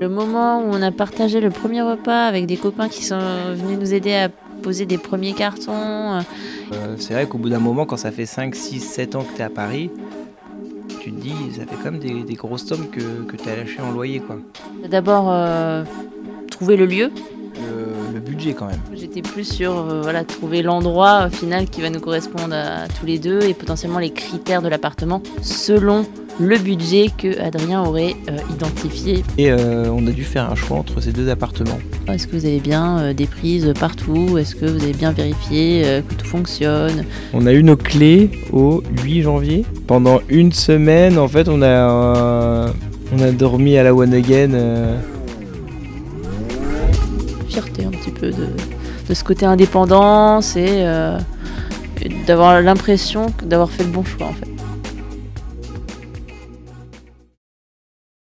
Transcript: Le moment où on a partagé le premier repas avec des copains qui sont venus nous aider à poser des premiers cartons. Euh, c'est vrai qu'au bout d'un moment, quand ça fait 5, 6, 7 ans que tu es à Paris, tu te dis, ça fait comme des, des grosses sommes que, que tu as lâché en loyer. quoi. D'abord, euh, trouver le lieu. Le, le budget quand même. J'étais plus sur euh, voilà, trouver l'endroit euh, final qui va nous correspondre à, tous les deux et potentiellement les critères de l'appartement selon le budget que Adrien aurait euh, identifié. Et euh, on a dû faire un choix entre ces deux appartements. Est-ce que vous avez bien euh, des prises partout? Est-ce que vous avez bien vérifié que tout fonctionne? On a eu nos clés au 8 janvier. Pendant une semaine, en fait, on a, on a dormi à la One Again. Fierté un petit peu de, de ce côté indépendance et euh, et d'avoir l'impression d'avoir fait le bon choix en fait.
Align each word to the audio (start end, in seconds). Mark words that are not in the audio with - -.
Le 0.00 0.08
moment 0.08 0.60
où 0.60 0.68
on 0.70 0.82
a 0.82 0.92
partagé 0.92 1.40
le 1.40 1.50
premier 1.50 1.82
repas 1.82 2.26
avec 2.26 2.46
des 2.46 2.56
copains 2.56 2.88
qui 2.88 3.04
sont 3.04 3.18
venus 3.54 3.78
nous 3.78 3.94
aider 3.94 4.14
à 4.14 4.28
poser 4.62 4.86
des 4.86 4.98
premiers 4.98 5.32
cartons. 5.32 5.72
Euh, 5.72 6.96
c'est 6.98 7.14
vrai 7.14 7.26
qu'au 7.26 7.38
bout 7.38 7.48
d'un 7.48 7.58
moment, 7.58 7.86
quand 7.86 7.96
ça 7.96 8.10
fait 8.10 8.26
5, 8.26 8.54
6, 8.54 8.80
7 8.80 9.16
ans 9.16 9.22
que 9.24 9.34
tu 9.34 9.40
es 9.40 9.44
à 9.44 9.50
Paris, 9.50 9.90
tu 11.00 11.12
te 11.12 11.20
dis, 11.20 11.34
ça 11.56 11.62
fait 11.66 11.82
comme 11.82 11.98
des, 11.98 12.22
des 12.22 12.34
grosses 12.34 12.66
sommes 12.66 12.88
que, 12.90 13.22
que 13.22 13.36
tu 13.36 13.48
as 13.48 13.56
lâché 13.56 13.80
en 13.80 13.90
loyer. 13.92 14.20
quoi. 14.20 14.36
D'abord, 14.88 15.26
euh, 15.30 15.84
trouver 16.50 16.76
le 16.76 16.86
lieu. 16.86 17.10
Le, 17.54 18.14
le 18.14 18.20
budget 18.20 18.54
quand 18.54 18.66
même. 18.66 18.80
J'étais 18.94 19.22
plus 19.22 19.44
sur 19.44 19.76
euh, 19.76 20.00
voilà, 20.02 20.24
trouver 20.24 20.62
l'endroit 20.62 21.26
euh, 21.26 21.30
final 21.30 21.68
qui 21.68 21.80
va 21.80 21.90
nous 21.90 22.00
correspondre 22.00 22.54
à, 22.54 22.86
tous 22.88 23.06
les 23.06 23.18
deux 23.18 23.42
et 23.42 23.54
potentiellement 23.54 23.98
les 23.98 24.12
critères 24.12 24.62
de 24.62 24.68
l'appartement 24.68 25.22
selon 25.42 26.06
le 26.40 26.58
budget 26.58 27.08
que 27.16 27.40
Adrien 27.40 27.82
aurait 27.82 28.14
euh, 28.28 28.36
identifié. 28.52 29.24
Et 29.38 29.50
euh, 29.50 29.90
on 29.90 30.06
a 30.06 30.10
dû 30.10 30.24
faire 30.24 30.50
un 30.50 30.54
choix 30.54 30.76
entre 30.76 31.00
ces 31.00 31.12
deux 31.12 31.28
appartements. 31.28 31.78
Est-ce 32.08 32.26
que 32.26 32.36
vous 32.36 32.46
avez 32.46 32.60
bien 32.60 32.98
euh, 32.98 33.12
des 33.12 33.26
prises 33.26 33.72
partout? 33.78 34.38
Est-ce 34.38 34.54
que 34.54 34.66
vous 34.66 34.82
avez 34.82 34.92
bien 34.92 35.12
vérifié 35.12 36.02
que 36.08 36.14
tout 36.14 36.26
fonctionne? 36.26 37.04
On 37.32 37.46
a 37.46 37.52
eu 37.52 37.62
nos 37.62 37.76
clés 37.76 38.30
au 38.52 38.82
8 39.02 39.22
janvier. 39.22 39.64
Pendant 39.86 40.20
une 40.28 40.52
semaine, 40.52 41.18
en 41.18 41.28
fait, 41.28 41.48
on 41.48 41.62
a, 41.62 42.72
on 43.12 43.20
a 43.20 43.30
dormi 43.32 43.76
à 43.76 43.82
la 43.82 43.94
One 43.94 44.14
Again. 44.14 44.98
Fierté 47.48 47.84
un 47.84 47.90
petit 47.90 48.10
peu 48.10 48.30
de, 48.30 48.46
de 49.08 49.14
ce 49.14 49.24
côté 49.24 49.46
indépendance 49.46 50.56
et 50.56 50.82
euh, 50.82 51.18
et 52.02 52.10
d'avoir 52.26 52.60
l'impression 52.60 53.26
d'avoir 53.42 53.70
fait 53.70 53.84
le 53.84 53.90
bon 53.90 54.04
choix 54.04 54.26
en 54.26 54.32
fait. 54.32 54.48